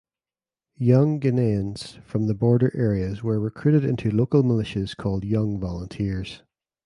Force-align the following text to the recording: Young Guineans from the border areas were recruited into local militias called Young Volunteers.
Young 0.79 1.19
Guineans 1.19 2.01
from 2.01 2.25
the 2.25 2.33
border 2.33 2.71
areas 2.75 3.21
were 3.21 3.39
recruited 3.39 3.85
into 3.85 4.09
local 4.09 4.41
militias 4.41 4.97
called 4.97 5.23
Young 5.23 5.59
Volunteers. 5.59 6.41